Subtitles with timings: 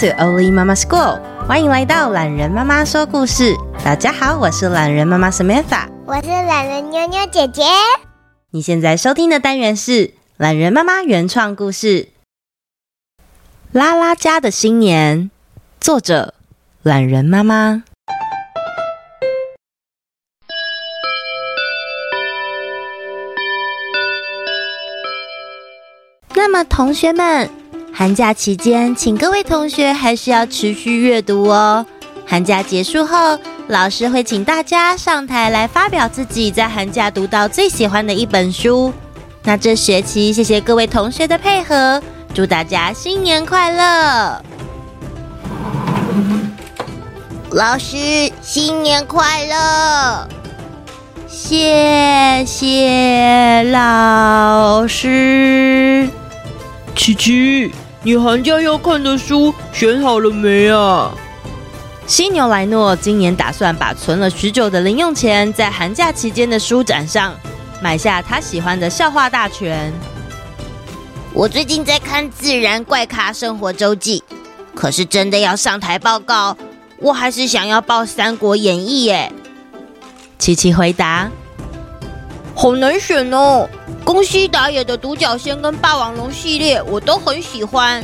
[0.00, 3.54] To Oli Mama School，欢迎来到懒人妈妈说故事。
[3.84, 7.64] 大家好，我是懒人妈妈 Samantha，我是懒人妞妞姐姐。
[8.50, 11.86] 你现在收听的单元是懒人妈妈原创故事
[13.72, 15.24] 《拉拉家的新年》，
[15.78, 16.32] 作者
[16.82, 17.84] 懒人妈妈。
[26.34, 27.59] 那么，同学们。
[27.92, 31.84] 寒假期间，请各位同学还是要持续阅读哦。
[32.26, 33.38] 寒假结束后，
[33.68, 38.92] 老师会请大家上台来发表自己在寒假读到最喜欢的一本书。
[39.42, 42.00] 那这学期，谢谢各位同学的配合，
[42.32, 44.42] 祝大家新年快乐！
[47.50, 50.28] 老师，新年快乐！
[51.26, 56.08] 谢谢老师。
[57.00, 61.10] 琪琪，你寒假要看的书选好了没啊？
[62.06, 67.34] 犀牛莱诺今年打算把存了许久的零用钱，在寒假期间的书展上
[67.80, 69.90] 买下他喜欢的笑话大全。
[71.32, 74.22] 我最近在看《自然怪咖生活周记》，
[74.74, 76.54] 可是真的要上台报告，
[76.98, 79.32] 我还是想要报《三国演义》耶。
[80.38, 81.30] 琪琪回答
[82.54, 83.66] ：“好难选哦。”
[84.12, 88.02] 宫西达也的独角仙跟霸王龙系列我都很喜欢。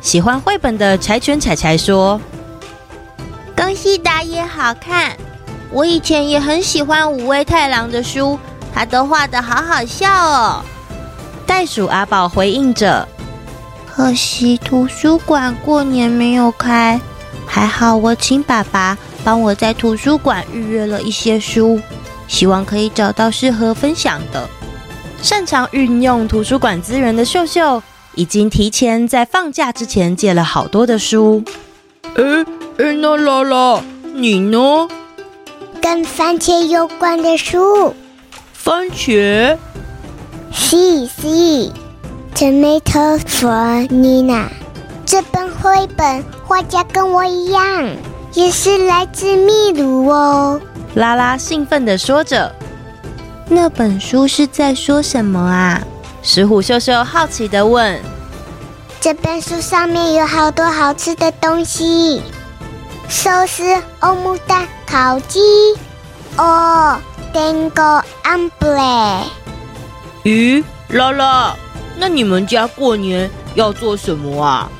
[0.00, 2.20] 喜欢绘本的柴犬柴柴说
[3.56, 5.16] ：“宫西达也好看，
[5.72, 8.38] 我以前也很喜欢五味太郎的书，
[8.72, 10.64] 他都画的好好笑哦。”
[11.44, 13.08] 袋鼠阿宝回应着
[13.92, 17.00] ：“可惜图书馆过年没有开，
[17.44, 21.80] 还好我请爸爸帮我在图书馆预约了一些书。”
[22.28, 24.48] 希望可以找到适合分享的。
[25.22, 27.82] 擅长运用图书馆资源的秀秀，
[28.14, 31.44] 已经提前在放假之前借了好多的书。
[32.14, 32.22] 哎
[32.78, 33.82] 哎，那拉拉，
[34.14, 34.88] 你呢？
[35.82, 37.94] 跟番茄有关的书。
[38.54, 39.56] 番茄？
[40.50, 41.70] 是是
[42.34, 44.46] ，Tomato for Nina。
[45.04, 47.86] 这本绘本画家跟我一样，
[48.32, 50.60] 也是来自秘鲁哦。
[50.94, 52.54] 拉拉兴奋地说着
[53.52, 55.82] ：“那本书是在说什么啊？”
[56.22, 58.00] 石虎秀秀好奇的问
[59.00, 62.22] ：“这本书上面有好多好吃的东西，
[63.08, 65.40] 寿司、欧姆蛋、烤鸡。
[66.36, 66.96] 哦
[67.34, 69.24] ，Tengo hambre。
[70.22, 71.56] 咦，拉拉，
[71.98, 74.70] 那你们家过年要做什么啊？”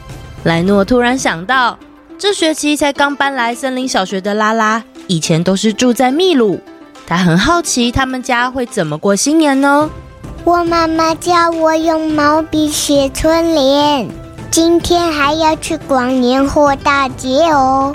[0.45, 1.77] 莱诺突然想到，
[2.17, 4.85] 这学期才刚搬来森林小学的拉拉。
[5.07, 6.61] 以前都是住在秘鲁，
[7.11, 9.91] 他很好奇他们家会怎么过新年呢？
[10.45, 14.09] 我妈妈叫我用毛笔写春联，
[14.49, 17.93] 今天还要去逛年货大街哦。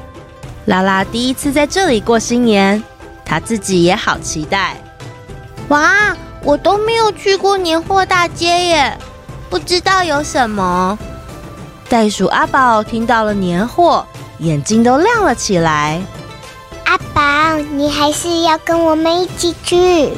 [0.66, 2.84] 拉拉第一次在这里过新年，
[3.24, 4.76] 他自己也好期待。
[5.70, 8.98] 哇，我都没有去过年货大街耶，
[9.50, 11.00] 不知道有什么。
[11.88, 14.06] 袋鼠阿宝听到了年货，
[14.40, 16.02] 眼睛都亮了起来。
[16.96, 20.14] 阿宝，你还是要跟我们一起去，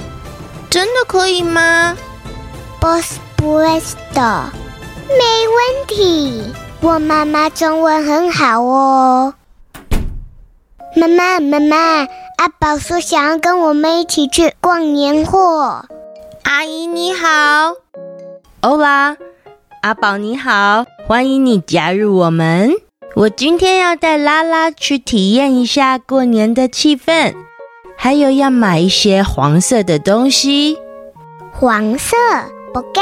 [0.69, 1.97] 真的可以吗
[2.79, 4.43] ？Por supuesto，
[5.07, 6.53] 没问题。
[6.81, 9.33] 我妈妈中文很好哦。
[10.95, 11.77] 妈妈，妈妈，
[12.37, 15.83] 阿宝说想要跟我们一起去逛年货。
[16.43, 17.73] 阿姨你好，
[18.61, 19.17] 欧拉，
[19.81, 22.71] 阿宝你好，欢迎你加入我们。
[23.17, 27.33] 我今天要带拉拉去体验一下过年的气氛，
[27.97, 30.77] 还有要买一些黄色的东西。
[31.51, 32.15] 黄色，
[32.71, 33.01] 不给。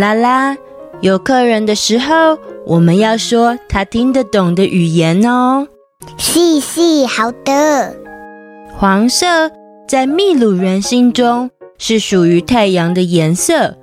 [0.00, 0.56] 拉拉，
[1.02, 5.68] 有客人的时候，我们要说他听得懂的语言哦。
[6.16, 7.94] 是是，好的。
[8.74, 9.26] 黄色
[9.86, 13.76] 在秘鲁人心中是属于太阳的颜色。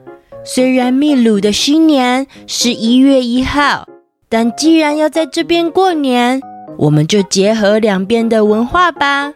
[0.44, 3.88] 虽然秘鲁的新年是一月一号，
[4.28, 6.42] 但既然要在这边过年，
[6.78, 9.34] 我们就结合两边的文化吧。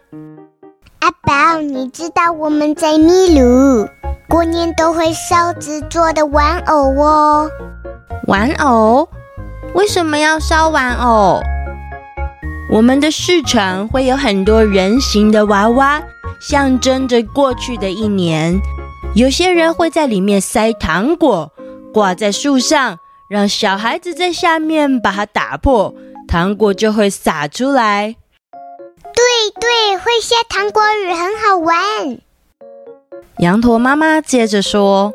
[0.98, 3.88] 阿宝，你知道我们在秘鲁
[4.28, 7.48] 过年都会烧纸做的玩偶哦。
[8.26, 9.08] 玩偶？
[9.74, 11.40] 为什么要烧玩偶？
[12.72, 16.02] 我们的市场会有很多人形的娃娃，
[16.40, 18.60] 象征着过去的一年。
[19.14, 21.50] 有些人会在里面塞糖果，
[21.92, 22.98] 挂在树上，
[23.30, 25.94] 让小孩子在下面把它打破，
[26.26, 28.16] 糖果就会洒出来。
[28.50, 29.22] 对
[29.60, 32.18] 对，会下糖果雨很好玩。
[33.38, 35.14] 羊驼妈妈接着说：“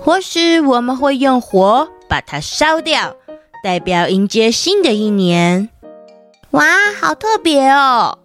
[0.00, 3.14] 或许我们会用火把它烧掉，
[3.62, 5.68] 代表迎接新的一年。”
[6.52, 6.64] 哇，
[6.98, 8.16] 好特别哦！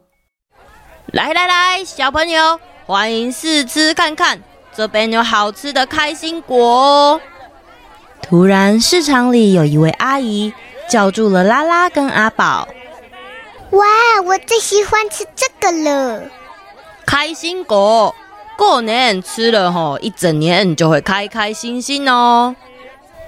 [1.07, 4.41] 来来来，小朋友，欢迎试吃看看。
[4.73, 7.21] 这边有好吃的开心果哦！
[8.21, 10.53] 突然，市场里有一位阿姨
[10.87, 12.67] 叫住了拉拉跟阿宝。
[13.71, 13.85] 哇，
[14.25, 16.23] 我最喜欢吃这个了！
[17.05, 18.15] 开心果，
[18.57, 22.55] 过年吃了吼，一整年就会开开心心哦。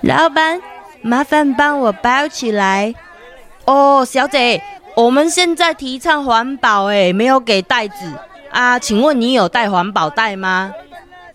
[0.01, 0.61] 老板，
[1.01, 2.93] 麻烦帮我包起来。
[3.65, 4.61] 哦，小姐，
[4.95, 7.95] 我们现在提倡环保，哎，没有给袋子
[8.51, 8.79] 啊？
[8.79, 10.73] 请问你有带环保袋吗？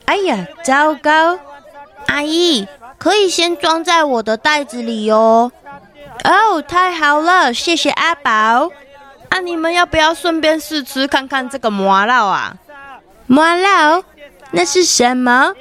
[0.05, 1.39] 哎呀，糟糕！
[2.07, 2.67] 阿姨，
[2.99, 5.51] 可以先装在我的袋子里哦。
[6.25, 8.71] 哦，太好了，谢谢阿宝。
[9.29, 12.57] 啊，你们要不要顺便试吃看看这个麻辣啊？
[13.27, 14.03] 麻辣？
[14.51, 15.55] 那是什么？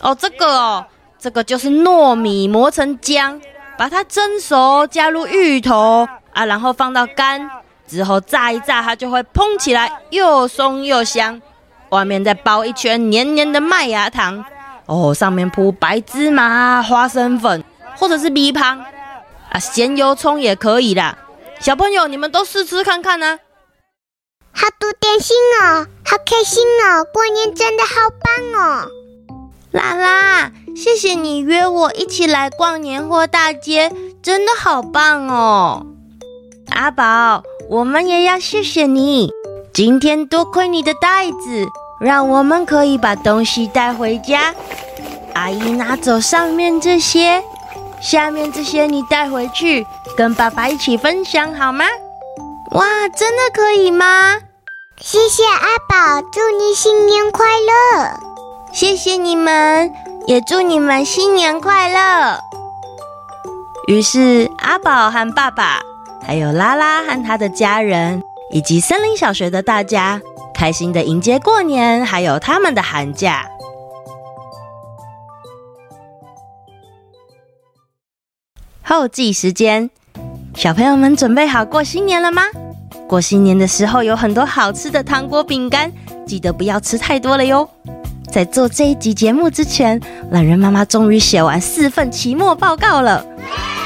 [0.00, 0.86] 哦，这个哦，
[1.18, 3.40] 这个就是糯米磨成浆，
[3.78, 7.48] 把它蒸熟，加入芋头啊，然后放到干
[7.86, 11.40] 之后炸一炸，它就会蓬起来，又松又香。
[11.90, 14.44] 外面再包一圈黏黏的麦芽糖，
[14.86, 17.64] 哦，上面铺白芝麻、花生粉，
[17.96, 18.84] 或者是米香
[19.50, 21.16] 啊，咸油葱也可以啦。
[21.60, 23.38] 小朋友，你们都试吃看看呢、啊。
[24.52, 28.88] 好多点心哦，好开心哦，过年真的好棒哦！
[29.72, 33.92] 拉拉，谢谢你约我一起来逛年货大街，
[34.22, 35.86] 真的好棒哦。
[36.70, 39.32] 阿宝，我们也要谢谢你，
[39.72, 41.66] 今天多亏你的袋子。
[42.00, 44.54] 让我们可以把东西带回家。
[45.34, 47.42] 阿姨拿走上面这些，
[48.00, 49.86] 下面这些你带回去，
[50.16, 51.84] 跟爸爸一起分享好吗？
[52.72, 54.38] 哇，真的可以吗？
[55.00, 58.16] 谢谢阿宝，祝你新年快乐！
[58.72, 59.92] 谢谢你们，
[60.26, 62.38] 也祝你们新年快乐。
[63.86, 65.80] 于是阿宝和爸爸，
[66.24, 70.20] 还有拉拉和他的家人，以及森林小学的大家。
[70.64, 73.46] 开心的迎接过年，还有他们的寒假。
[78.82, 79.90] 后记时间，
[80.54, 82.44] 小朋友们准备好过新年了吗？
[83.06, 85.92] 过新年的时候有很多好吃的糖果、饼干，
[86.26, 87.68] 记得不要吃太多了哟。
[88.34, 90.00] 在做这一集节目之前，
[90.32, 93.24] 懒人妈妈终于写完四份期末报告了。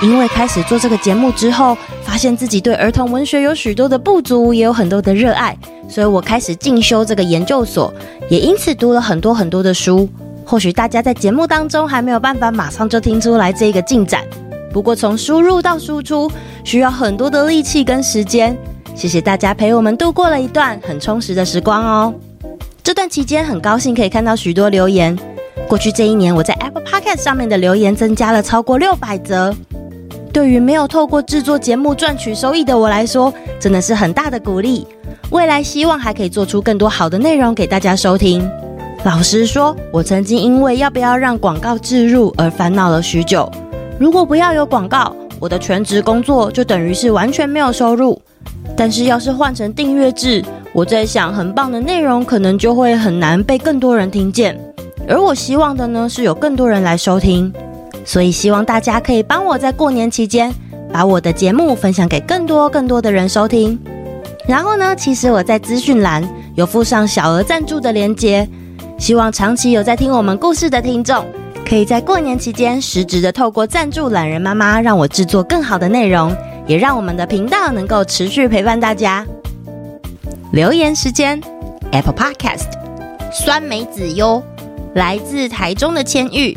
[0.01, 5.55] 因为开始做这个节目之后，发现自己对儿童文学有许多的不足，也有很多的热爱，
[5.87, 7.93] 所以我开始进修这个研究所，
[8.31, 10.09] 也因此读了很多很多的书。
[10.47, 14.25] 或许大家在节目当中还没有办法马上就听出来这个进展，
[14.73, 16.33] 不过从输入到输出
[16.65, 18.57] 需要很多的力气跟时间。
[18.95, 22.15] 谢谢大家陪我们度过了一段很充实的时光哦。
[22.89, 25.15] 这段期间很高兴可以看到许多留言，
[25.69, 29.55] 过去这一年我在 Apple Podcast 上面的留言增加了超过六百则。
[30.33, 33.31] 对于没有透过制作节目赚取收益的我来说，
[33.61, 34.87] 真的是很大的鼓励。
[35.29, 38.51] 未来希望还可以做出更多好的内容给大家收听。
[39.05, 43.53] 老实说，我曾经因为要不要让广告置入而烦恼了许久。
[44.01, 48.19] 如果不要有广告，我的全职工作就等于是完全没有收入。
[48.75, 50.43] 但是要是换成订阅制，
[50.73, 54.59] 我在想，很棒的内容可能就会很难被更多人听见。
[55.09, 57.53] 而我希望的呢，是有更多人来收听。
[58.05, 60.51] 所以希望大家可以帮我在过年期间
[60.91, 63.79] 把我的节目分享给更多更多的人收听。
[64.47, 68.49] 然后呢，其实我在资讯栏有附上小额赞助的连接，
[68.99, 71.25] 希望长期有在听我们故事的听众，
[71.69, 76.35] 可以在过年期间实质的透过赞助懒人妈妈，让我制作更好的内容，
[76.67, 79.27] 也让我们的频道能够持续陪伴大家。
[80.51, 81.39] 留言时间
[81.93, 82.71] ，Apple Podcast，
[83.31, 84.43] 酸梅子哟。
[84.95, 86.57] 来自台中的千玉。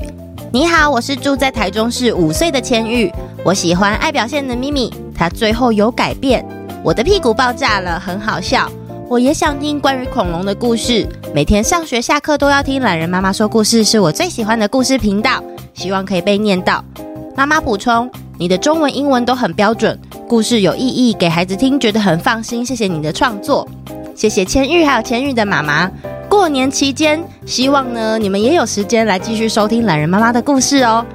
[0.50, 3.12] 你好，我是住在台中市五岁的千玉。
[3.43, 6.43] 我喜欢爱表现的咪咪，她最后有改变。
[6.86, 8.71] 我的屁股爆炸了，很好笑。
[9.10, 11.05] 我也想听关于恐龙的故事。
[11.36, 15.43] 每天上学下课都要听懒人妈妈说故事，是我最喜欢的故事频道。
[15.74, 16.81] 希望可以被念到。
[17.36, 20.00] 妈妈补充，你的中文、英文都很标准，
[20.31, 22.65] 故事有意义，给孩子听觉得很放心。
[22.65, 23.67] 谢谢你的创作，
[24.15, 25.91] 谢谢千玉还有千玉的妈妈。
[26.29, 31.05] 过年期间，希望呢你们也有时间来继续收听懒人妈妈的故事哦。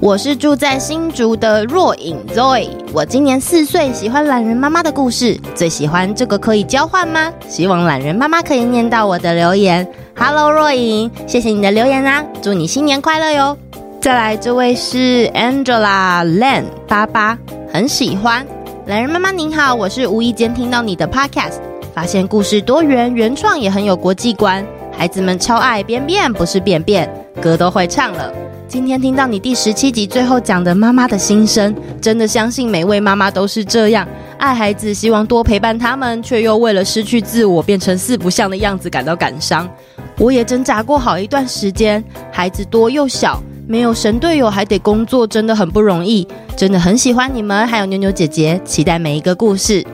[0.00, 7.32] 我是住在新竹的若影 Zoe，我今年四岁，喜欢懒人妈妈的故事，最喜欢这个可以交换吗？
[7.48, 9.86] 希望懒人妈妈可以念到我的留言。
[10.16, 13.56] Hello，若影，谢谢你的留言啊，祝你新年快乐哟。
[14.00, 17.38] 再来，这位是 Angela Lan 八八，
[17.72, 18.44] 很喜欢
[18.86, 21.54] 懒人妈妈您好，我是无意间听到你的 Podcast。
[21.92, 24.64] 发现故事多元，原创也很有国际观，
[24.96, 27.10] 孩子们超爱便便不是便便，
[27.42, 28.32] 歌都会唱了。
[28.68, 34.06] 今天听到你第十七集最后讲的妈妈的心声，真的相信每位妈妈都是这样，
[34.38, 39.68] 爱孩子，希望多陪伴他们，却又为了失去自我变成四不像的样子感到感伤。
[40.16, 46.26] 我也挣扎过好一段时间，孩子多又小，没有神队友还得工作，真的很不容易。
[46.56, 49.84] 真的很喜欢你们，还有妞妞姐姐，期待每一个故事。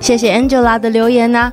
[0.00, 1.52] 谢谢 Angela 的留言呐，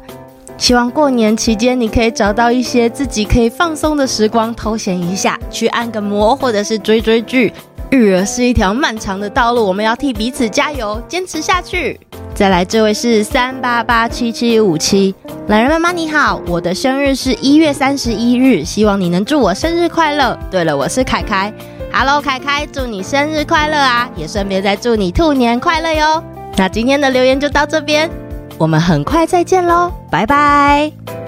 [0.57, 7.53] 希望过年期间你可以找到一些自己可以放松的时光，偷闲一下，去按个摩，或者是追追剧。
[7.91, 11.99] 育儿是一条漫长的道路，我们要替彼此加油，坚持下去。
[12.35, 15.13] 再来，这位是三八八七七五七，
[15.47, 20.37] 懒人妈妈你好，我的生日是一月三十一日，希望你能祝我生日快乐。
[20.49, 21.53] 对了，我是凯凯
[21.93, 26.23] ，Hello 凯凯，祝你生日快乐啊，也顺便再祝你兔年快乐哟。
[26.57, 28.09] 那今天的留言就到这边。
[28.57, 31.22] 我们很快再见喽，拜拜。